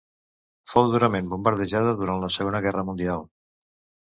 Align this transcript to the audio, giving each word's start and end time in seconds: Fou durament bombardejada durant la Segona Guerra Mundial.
Fou 0.71 0.87
durament 0.95 1.29
bombardejada 1.35 1.91
durant 2.01 2.25
la 2.25 2.33
Segona 2.39 2.63
Guerra 2.67 2.85
Mundial. 2.89 3.31